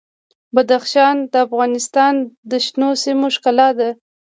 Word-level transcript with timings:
بدخشان 0.55 1.15
د 1.31 1.33
افغانستان 1.45 2.13
د 2.51 2.51
شنو 2.65 2.89
سیمو 3.03 3.27
ښکلا 3.35 3.69
ده. 3.79 3.89